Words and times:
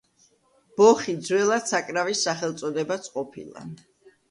ბოხი 0.79 1.15
ძველად 1.27 1.69
საკრავის 1.73 2.25
სახელწოდებაც 2.29 3.13
ყოფილა. 3.19 3.71